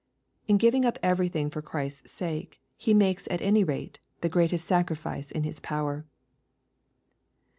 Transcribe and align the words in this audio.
In 0.47 0.57
giving 0.57 0.83
up 0.83 0.97
everything 1.03 1.51
for 1.51 1.61
Christ's 1.61 2.11
sake, 2.11 2.59
he 2.75 2.91
makes, 2.91 3.27
at 3.29 3.39
any 3.39 3.63
rate, 3.63 3.99
the 4.21 4.29
greatest 4.29 4.65
sacrifice 4.65 5.29
in 5.29 5.43
his 5.43 5.59
power. 5.59 6.07